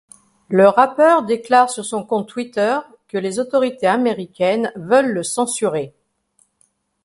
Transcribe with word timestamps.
Le 0.49 0.67
rappeur 0.67 1.21
déclare 1.21 1.69
sur 1.69 1.85
son 1.85 2.03
compte 2.03 2.27
Twitter 2.27 2.79
que 3.07 3.19
les 3.19 3.37
autorités 3.37 3.85
américaines 3.85 4.73
veulent 4.75 5.13
la 5.13 5.23
censurer. 5.23 5.93